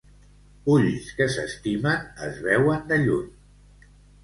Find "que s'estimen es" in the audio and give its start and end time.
1.19-2.41